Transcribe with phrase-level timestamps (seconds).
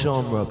[0.00, 0.46] genre.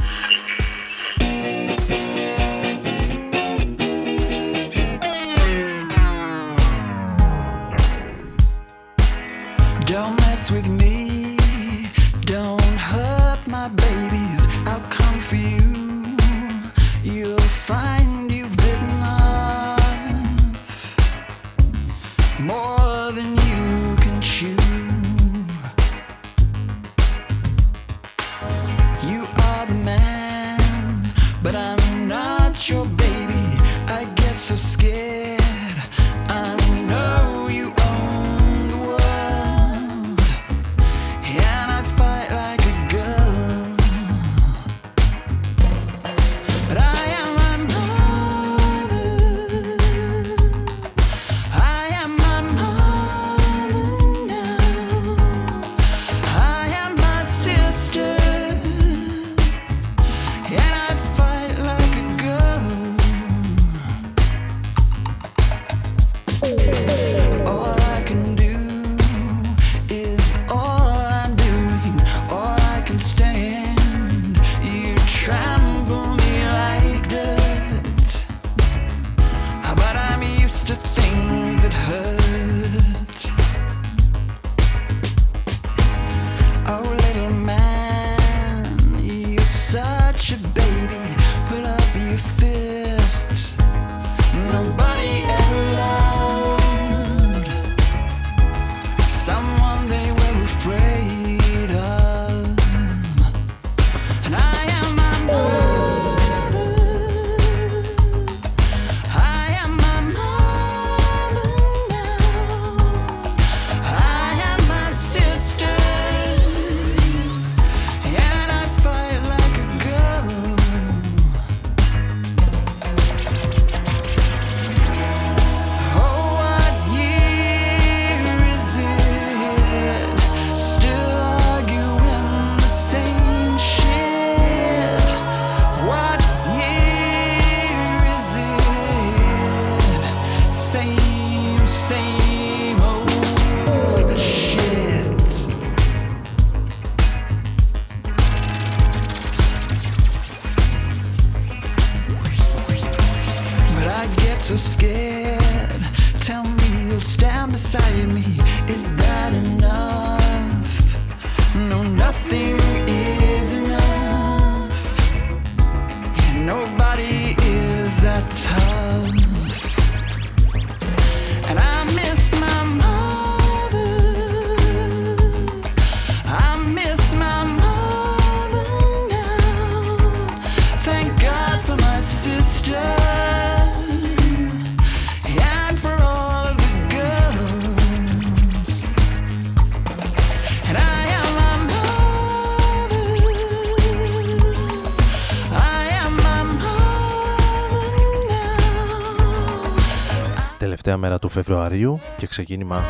[200.90, 202.84] τελευταία μέρα του Φεβρουαρίου και ξεκίνημα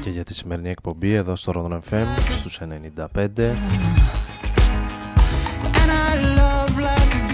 [0.00, 3.26] και για τη σημερινή εκπομπή εδώ στο Rodon FM στους 95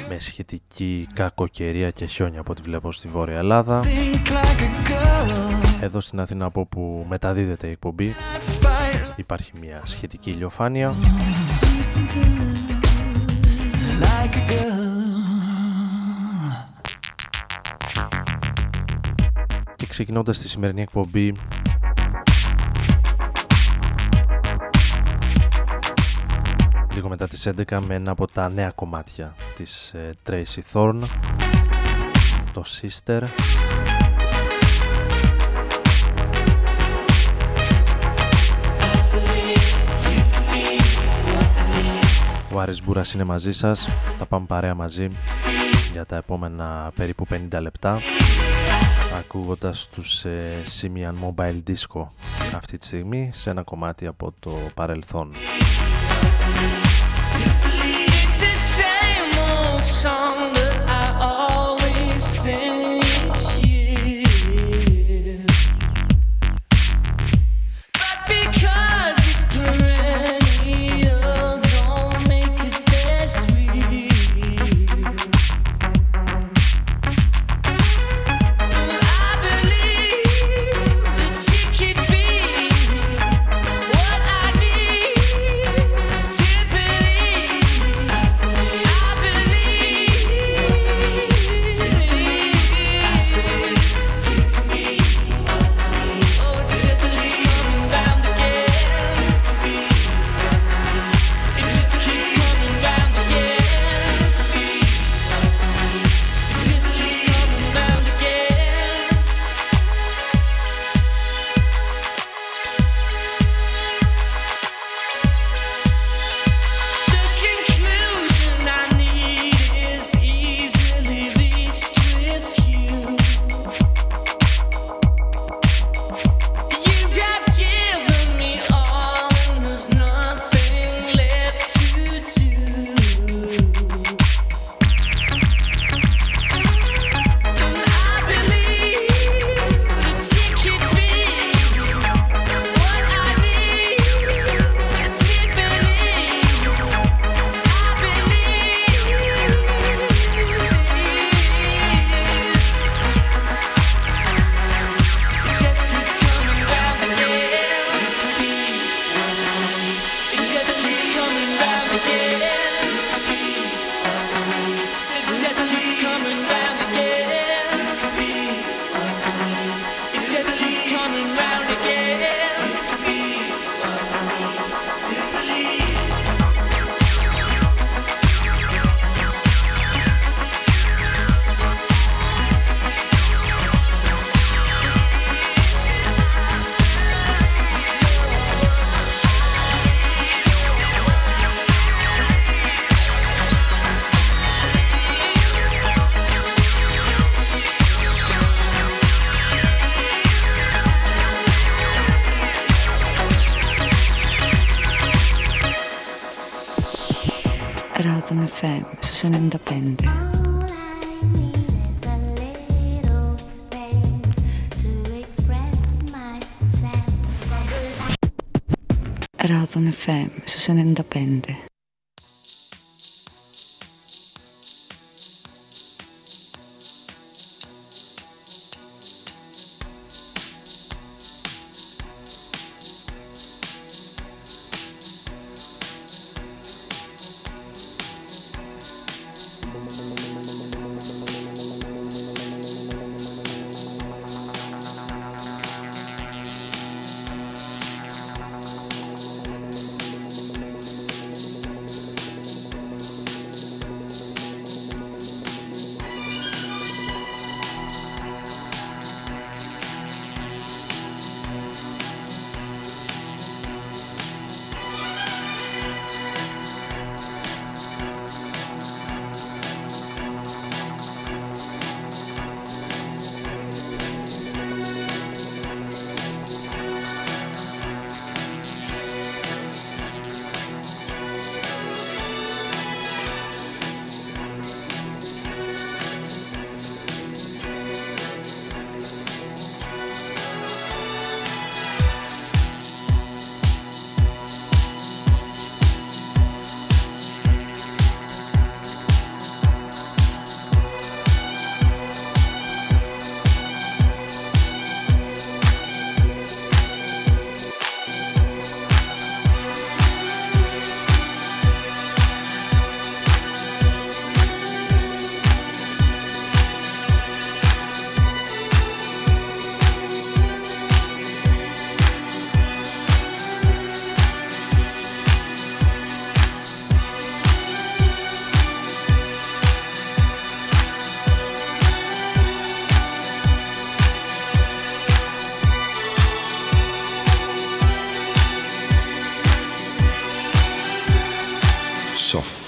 [0.09, 3.83] με σχετική κακοκαιρία και χιόνια από ό,τι βλέπω στη Βόρεια Ελλάδα.
[5.81, 8.15] Εδώ στην Αθήνα από που μεταδίδεται η εκπομπή
[9.17, 10.95] υπάρχει μια σχετική ηλιοφάνεια.
[19.95, 21.35] ξεκινώντας τη σημερινή εκπομπή.
[26.95, 31.01] Λίγο μετά τις 11 με ένα από τα νέα κομμάτια της ε, Tracy Thorn
[32.53, 33.23] το Sister.
[42.53, 43.89] Ο Άρης Μπούρας είναι μαζί σας,
[44.19, 45.09] θα πάμε παρέα μαζί
[45.93, 48.01] για τα επόμενα περίπου 50 λεπτά
[49.19, 52.07] ακούγοντας τους ε, Simian Mobile Disco
[52.55, 55.35] αυτή τη στιγμή σε ένα κομμάτι από το παρελθόν.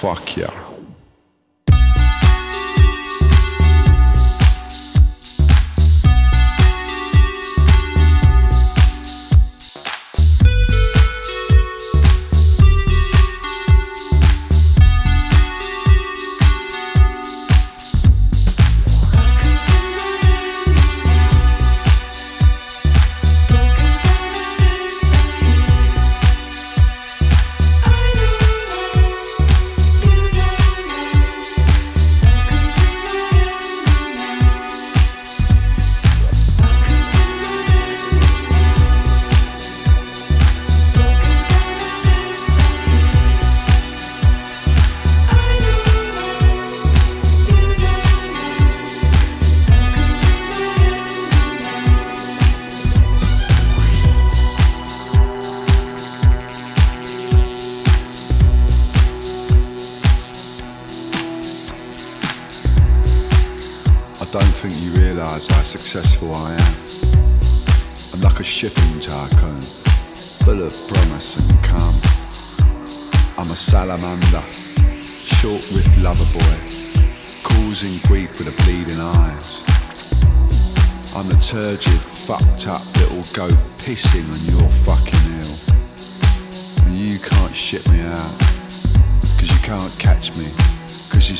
[0.07, 0.56] fuck yeah.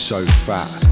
[0.07, 0.86] so fat.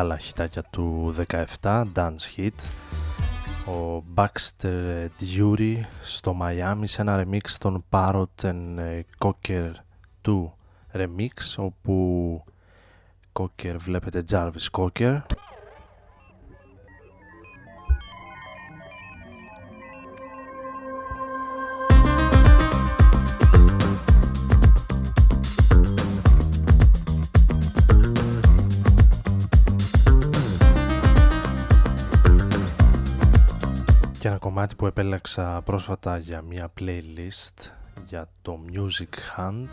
[0.00, 1.14] Μεγάλα χιτάκια του
[1.62, 2.50] 17, Dance Hit.
[3.66, 9.70] Ο Baxter Dury στο Miami σε ένα remix των Parrot and Cocker
[10.24, 10.50] 2
[10.92, 12.44] remix όπου
[13.32, 15.20] Cocker βλέπετε Jarvis Cocker
[34.60, 37.70] κομμάτι που επέλεξα πρόσφατα για μια playlist
[38.08, 39.68] για το Music Hunt.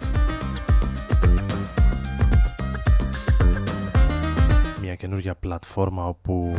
[4.82, 6.54] Μια καινούργια πλατφόρμα όπου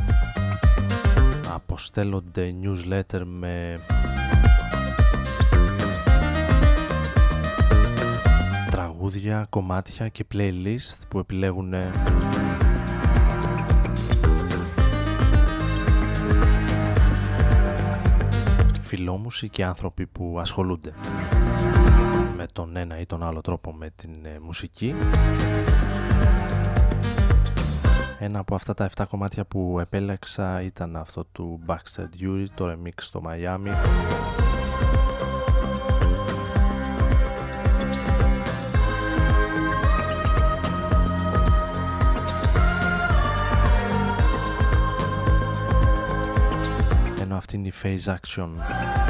[1.54, 3.80] αποστέλλονται newsletter με
[8.70, 11.74] τραγούδια, κομμάτια και playlist που επιλέγουν
[18.88, 20.92] φιλόμουσοι και άνθρωποι που ασχολούνται
[22.36, 24.94] με τον ένα ή τον άλλο τρόπο με την ε, μουσική
[28.18, 32.92] Ένα από αυτά τα 7 κομμάτια που επέλεξα ήταν αυτό του Baxter Dury, το remix
[32.96, 33.72] στο Miami.
[47.50, 49.07] Ενώ αυτή είναι η Phase Action.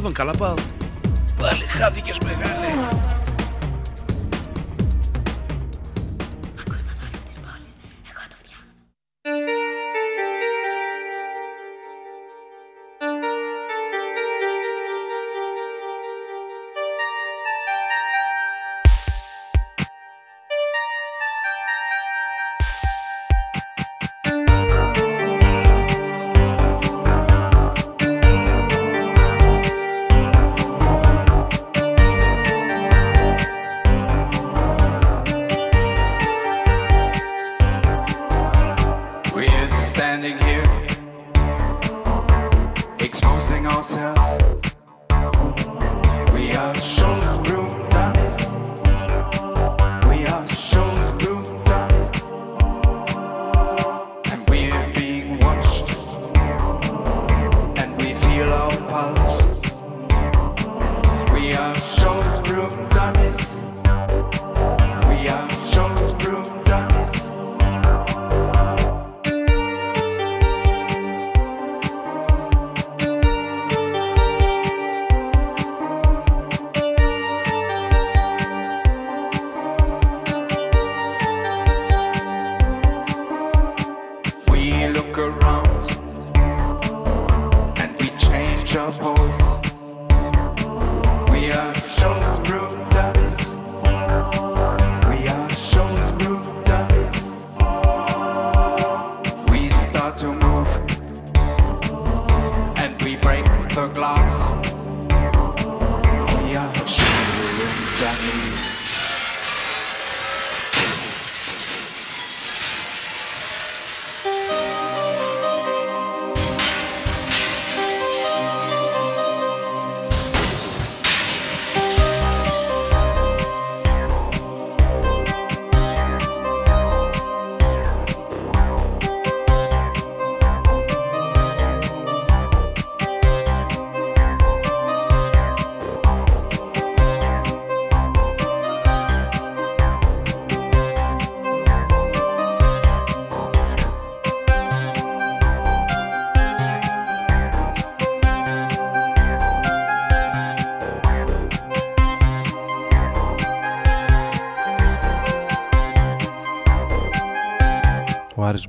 [0.00, 0.32] Τον καλά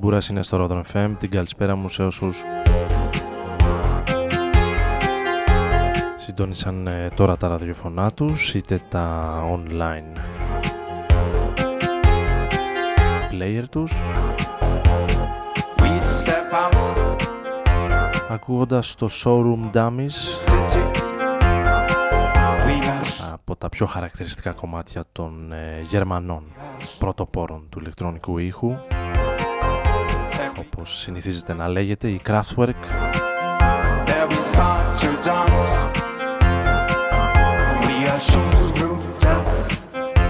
[0.01, 1.15] Μπούρας είναι στο Rodon FM.
[1.19, 2.43] Την καλησπέρα μου σε όσους
[6.15, 10.17] συντόνισαν ε, τώρα τα ραδιοφωνά τους είτε τα online
[13.31, 13.93] player τους
[18.29, 20.11] ακούγοντας το Showroom Dummies
[23.31, 26.43] από τα πιο χαρακτηριστικά κομμάτια των ε, Γερμανών
[26.99, 28.75] πρωτοπόρων του ηλεκτρονικού ήχου
[30.81, 32.73] όπως συνηθίζεται να λέγεται η Kraftwerk.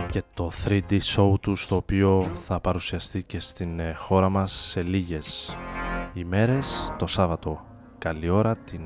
[0.09, 4.81] Και το 3D show τους το οποίο θα παρουσιαστεί και στην ε, χώρα μας σε
[4.81, 5.57] λίγες
[6.13, 7.65] ημέρες το Σάββατο.
[7.97, 8.81] Καλή ώρα την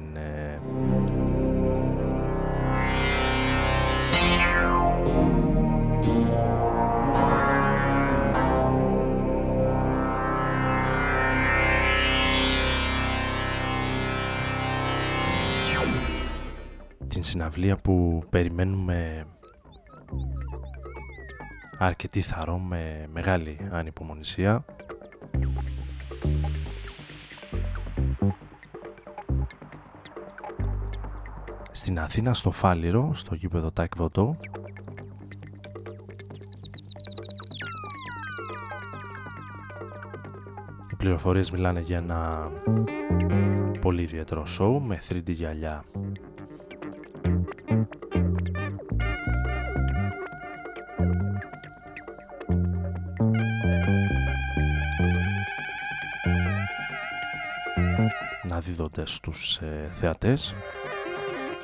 [17.15, 19.25] την συναυλία που περιμένουμε
[21.78, 24.65] αρκετή θαρό με μεγάλη ανυπομονησία.
[31.71, 34.38] Στην Αθήνα στο Φάληρο στο γήπεδο Τάκ Βοτό.
[40.91, 42.51] Οι πληροφορίες μιλάνε για ένα
[43.82, 45.84] πολύ ιδιαίτερο σοου με 3D γυαλιά
[58.78, 60.56] να δίδονται στους ε, θεατές.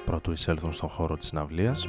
[0.05, 1.87] Πρώτου εισέλθουν στον χώρο της συναυλίας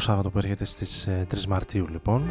[0.00, 2.28] Σάββατο που έρχεται στις ε, 3 Μαρτίου λοιπόν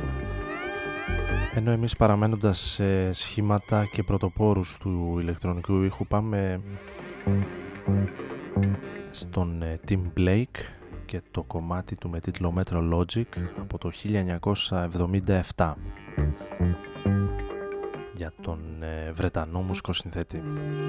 [1.53, 6.61] ενώ εμείς παραμένοντας σχήματα και πρωτοπόρους του ηλεκτρονικού ήχου πάμε
[9.11, 10.59] στον ε, Tim Blake
[11.05, 13.91] και το κομμάτι του με τίτλο Metro Logic από το
[15.55, 15.73] 1977
[18.15, 20.35] για τον ε, Βρετανό μουσικοσυνθέτη.
[20.35, 20.79] συνθέτη.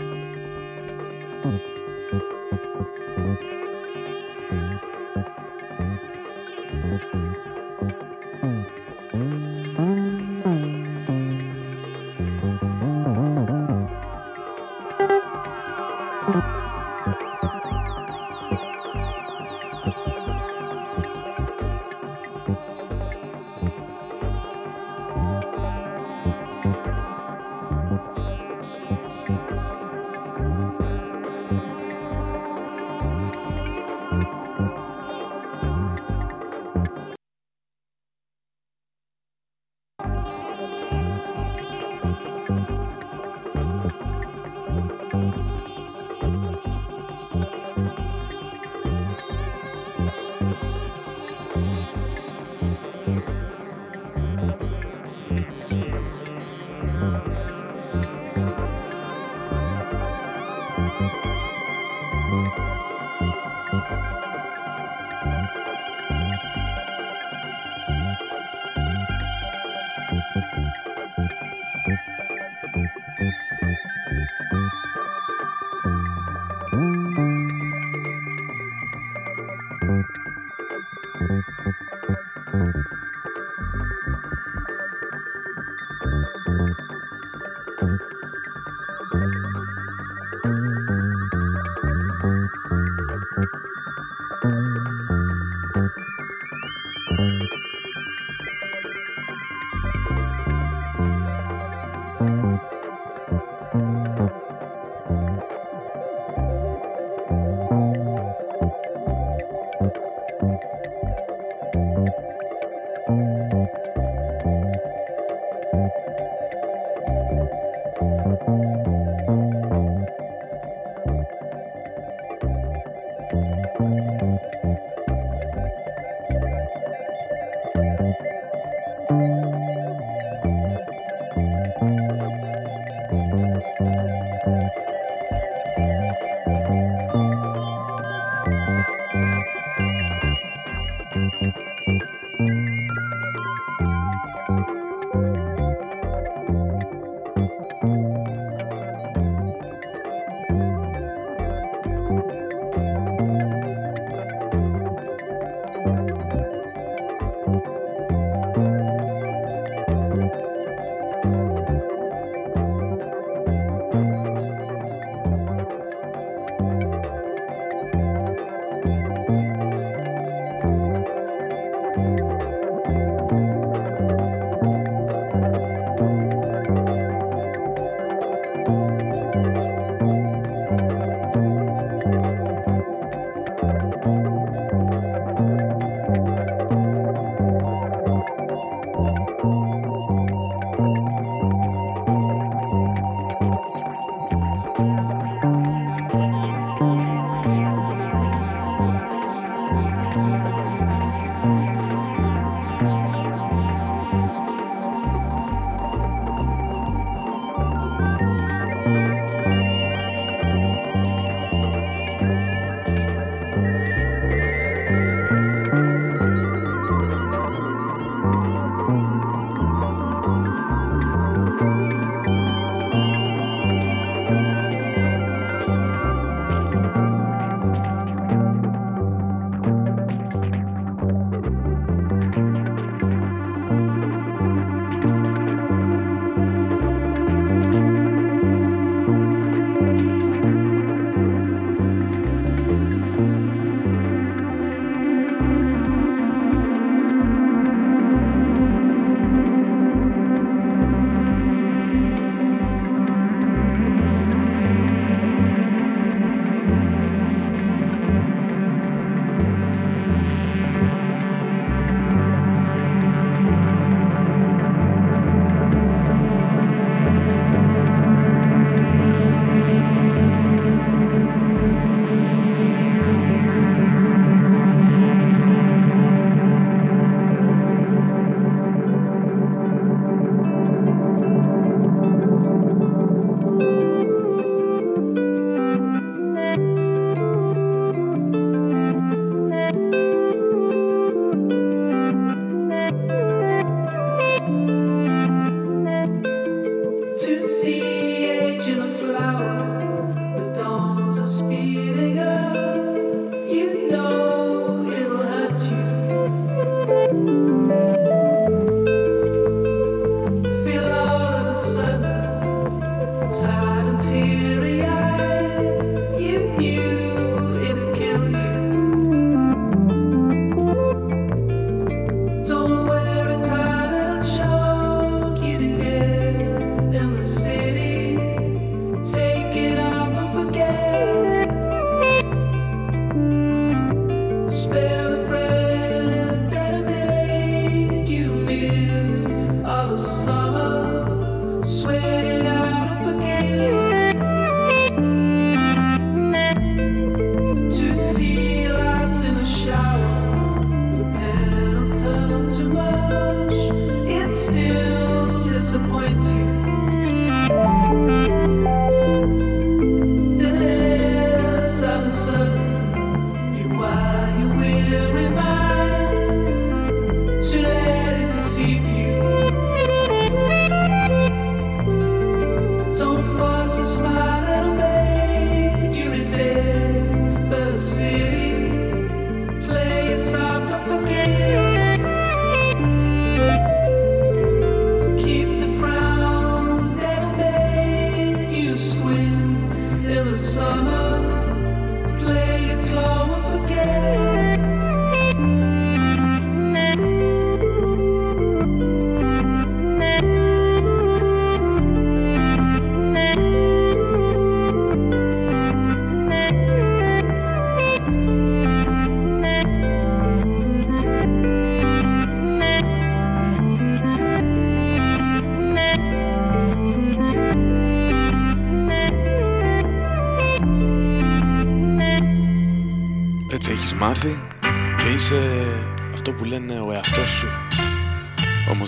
[6.90, 7.59] Bye.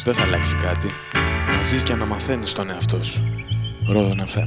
[0.04, 0.90] Δεν θα αλλάξει κάτι.
[1.56, 3.24] Να ζεις και να μαθαίνεις τον εαυτό σου.
[3.88, 4.46] Ρόδον FM.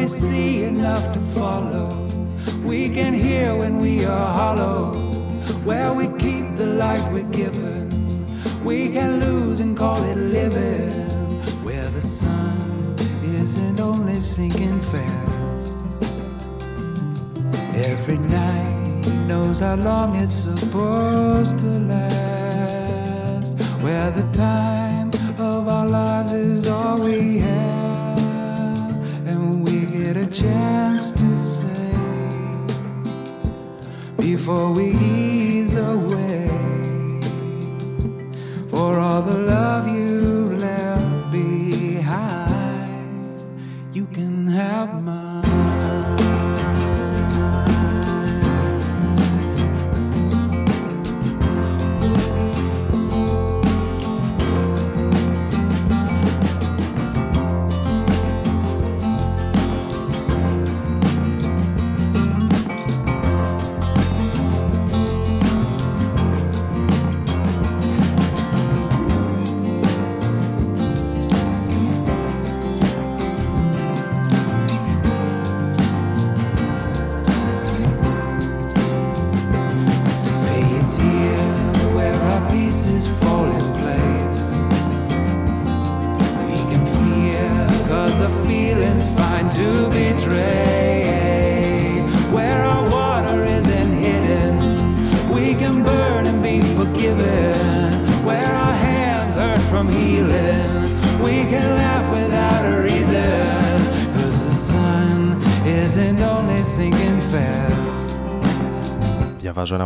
[0.00, 1.88] We see enough to follow.
[2.64, 4.94] We can hear when we are hollow.
[5.68, 7.90] Where we keep the light we're given.
[8.64, 10.90] We can lose and call it living.
[11.66, 12.56] Where the sun
[13.42, 16.02] isn't only sinking fast.
[17.74, 23.52] Every night knows how long it's supposed to last.
[23.84, 27.69] Where the time of our lives is all we have,
[34.40, 36.48] before we ease away.
[38.70, 39.79] For all the love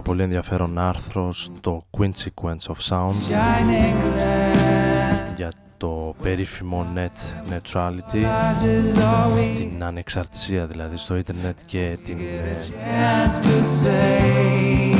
[0.04, 8.98] πολύ ενδιαφέρον άρθρο στο Quintsequence of Sound Shining glass για το περίφημο net neutrality, is
[8.98, 14.94] all we την ανεξαρτησία δηλαδή στο ίντερνετ και την ε, chance to say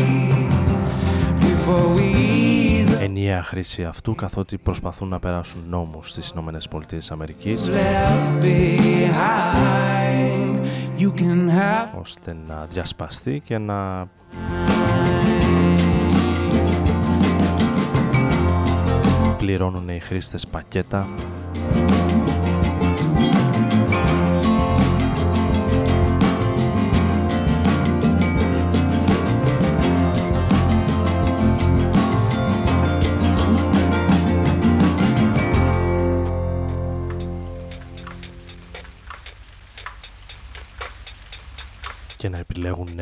[1.41, 7.69] before we ease ενιαία χρήση αυτού καθότι προσπαθούν να περάσουν νόμους στις Ηνωμένες Πολιτείες Αμερικής
[7.71, 9.75] left behind.
[10.99, 14.09] You can have ώστε να διασπαστεί και να
[19.45, 21.09] πληρώνουν οι χρήστες πακέτα.
[42.17, 42.99] Και να επιλέγουν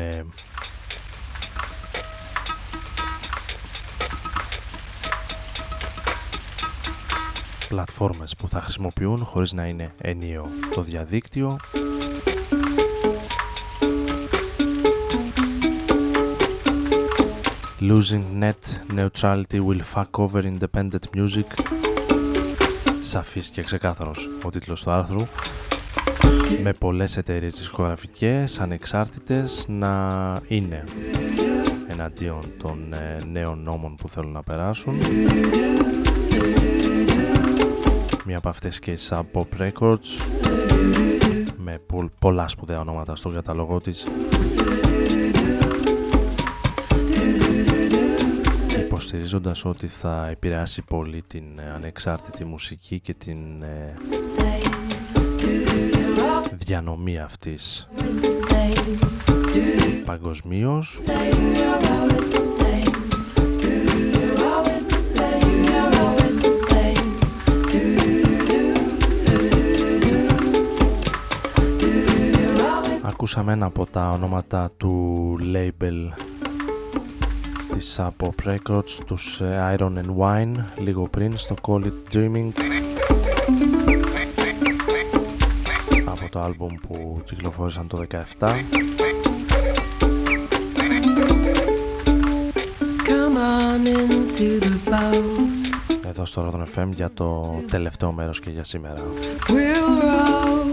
[7.73, 11.57] πλατφόρμες που θα χρησιμοποιούν χωρίς να είναι ενίο το διαδίκτυο.
[17.79, 18.63] Losing net
[18.97, 21.47] neutrality will fuck over independent music.
[22.99, 25.21] Σαφής και ξεκάθαρος ο τίτλος του άρθρου.
[26.63, 30.83] Με πολλές εταιρείες δισκογραφικές ανεξάρτητες να είναι
[31.87, 34.95] εναντίον των ε, νέων νόμων που θέλουν να περάσουν
[38.33, 40.27] μία από αυτές και η Sub Pop Records
[41.57, 44.07] με πο- πολλά σπουδαία ονόματα στον κατάλογό της.
[48.79, 51.43] Υποστηρίζοντας ότι θα επηρεάσει πολύ την
[51.75, 53.93] ανεξάρτητη μουσική και την ε,
[56.51, 57.89] διανομή αυτής.
[60.05, 60.99] Παγκοσμίως
[73.23, 76.09] Ακούσαμε ένα από τα ονόματα του label
[77.73, 82.49] της από Records τους ε, Iron and Wine λίγο πριν στο Call It Dreaming.
[86.05, 88.03] Από το άλμπουμ που κυκλοφόρησαν το
[88.39, 88.49] 17
[96.05, 99.01] εδώ στο Rodon FM για το τελευταίο μέρος και για σήμερα.
[99.47, 100.72] fronds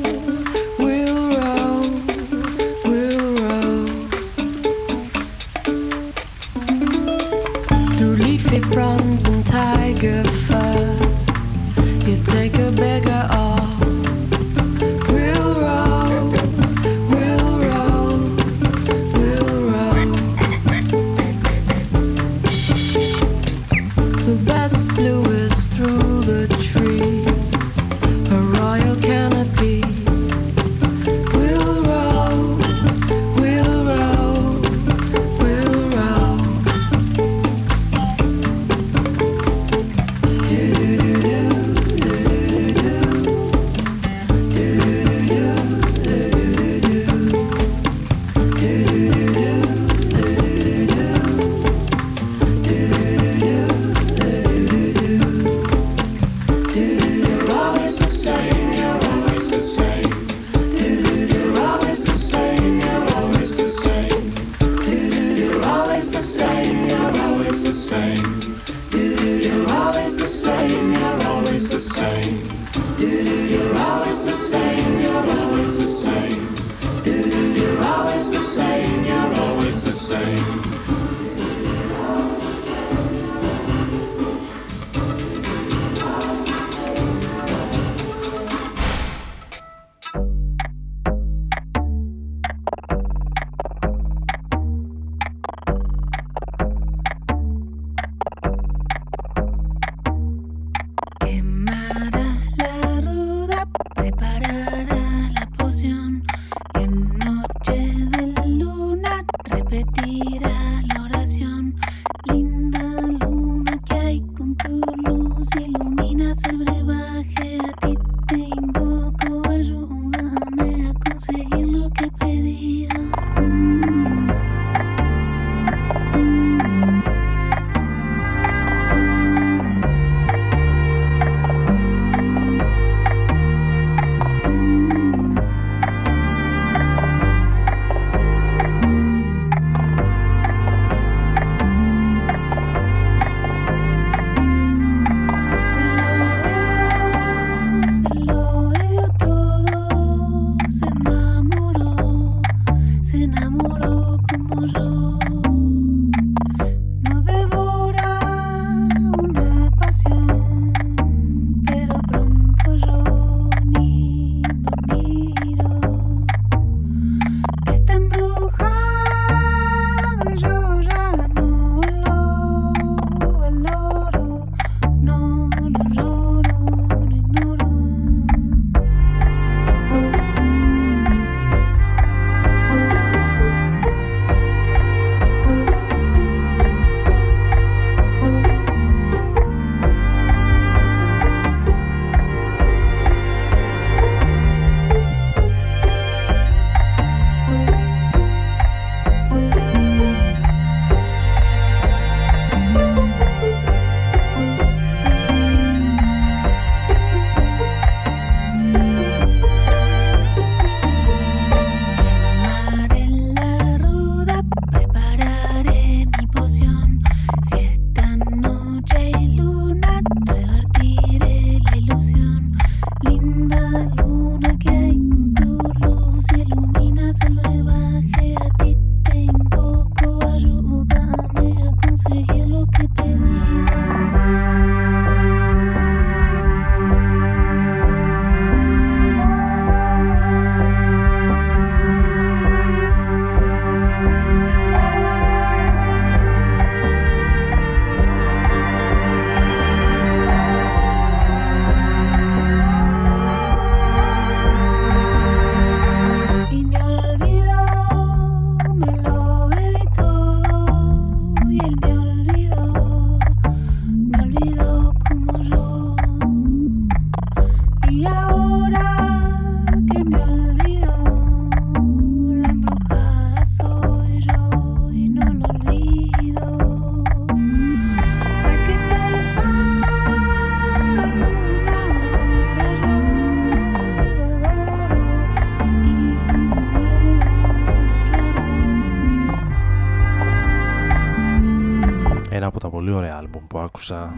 [293.17, 294.13] άλμπουμ που άκουσα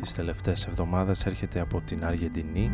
[0.00, 2.70] τις τελευταίες εβδομάδες έρχεται από την Αργεντινή.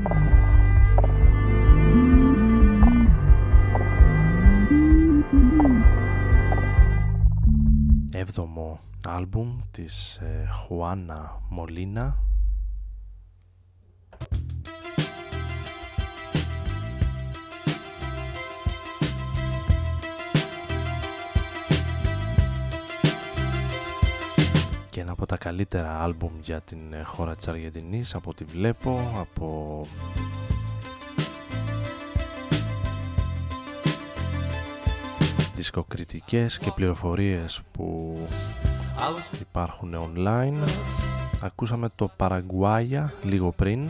[8.13, 10.21] Έβδομο άλμπουμ της
[10.53, 12.26] Χουάνα Μολίνα
[25.27, 29.87] από τα καλύτερα άλμπουμ για την ε, χώρα της Αργεντινής από ό,τι βλέπω από
[35.57, 38.19] δισκοκριτικές και πληροφορίες που
[39.41, 40.69] υπάρχουν online.
[41.43, 43.89] Ακούσαμε το Παραγκουάια λίγο πριν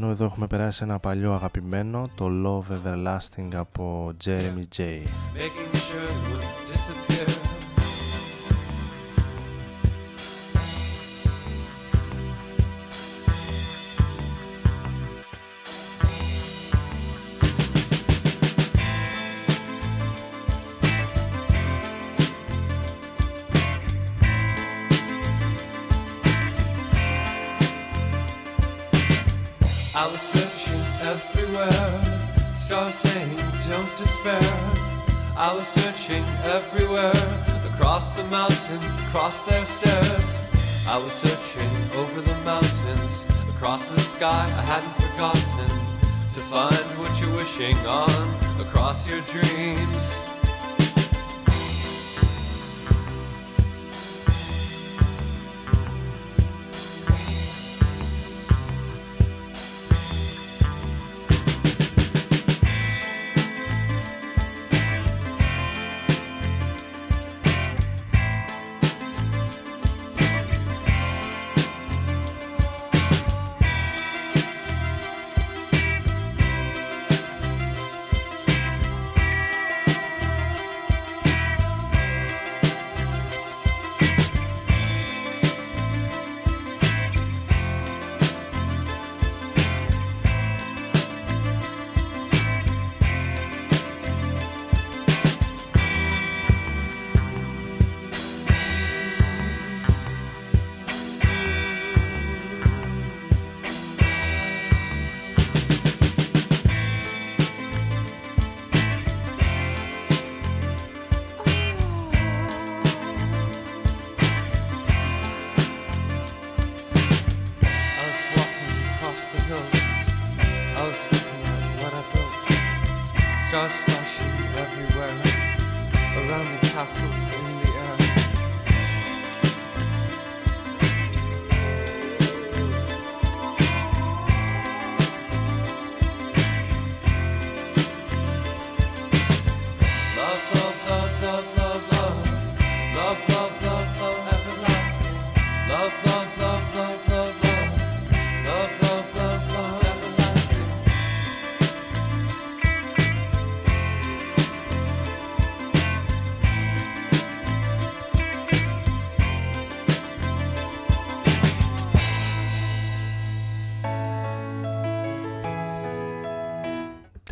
[0.00, 4.82] ενώ εδώ έχουμε περάσει ένα παλιό αγαπημένο, το Love Everlasting από Jeremy J.
[33.98, 34.40] despair.
[35.36, 37.12] I was searching everywhere,
[37.74, 40.44] across the mountains, across their stairs.
[40.88, 45.68] I was searching over the mountains, across the sky I hadn't forgotten,
[46.34, 48.22] to find what you're wishing on,
[48.60, 50.27] across your dreams.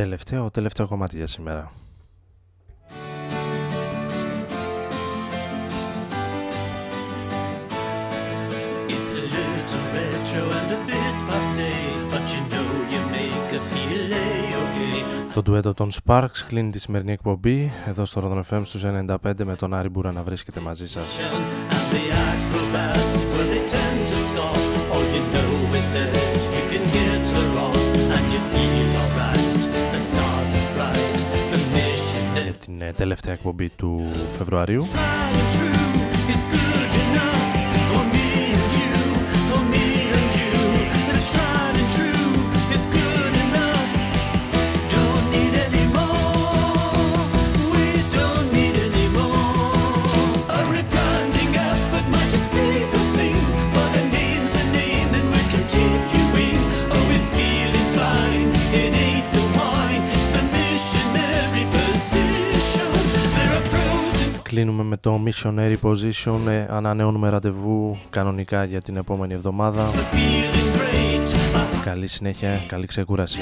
[0.06, 1.72] Τελευταίο, τελευταίο κομμάτι για σήμερα.
[15.34, 19.56] Το ντουέτο των Sparks κλείνει τη σημερινή εκπομπή εδώ στο Rodon FM στους 95 με
[19.56, 21.18] τον Άρη Μπούρα να βρίσκεται μαζί σας.
[32.78, 34.84] Την ε, τελευταία εκπομπή του Φεβρουαρίου.
[64.56, 66.48] Κλείνουμε με το Missionary Position.
[66.48, 69.90] Ε, ανανεώνουμε ραντεβού κανονικά για την επόμενη εβδομάδα.
[71.84, 73.38] Καλή συνέχεια, καλή ξεκούραση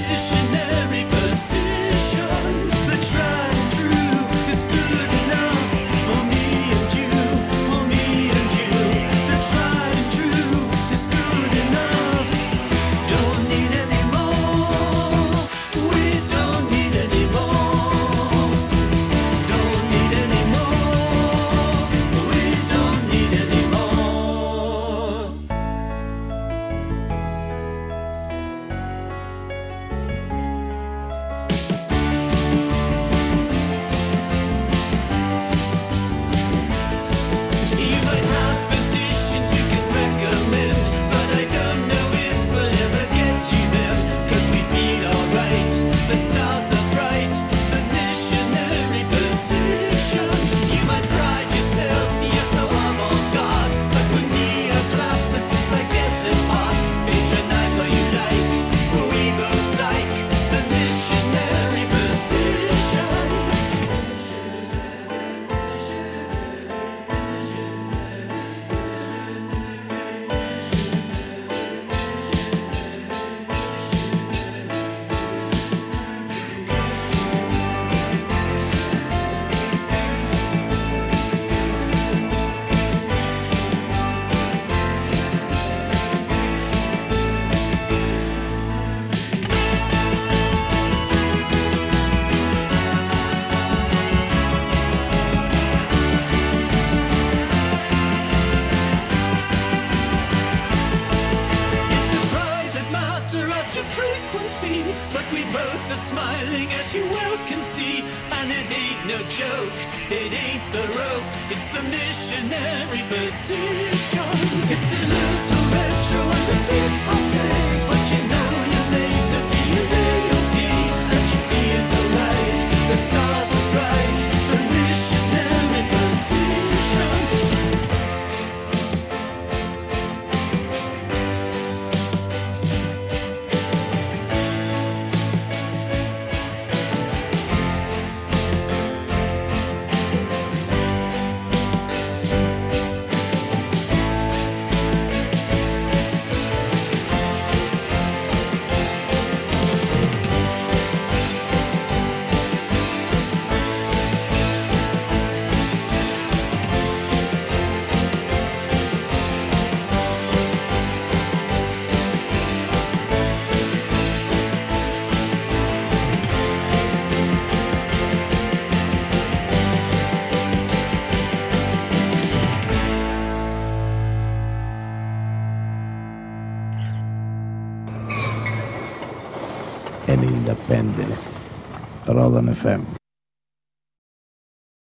[182.64, 182.93] FM.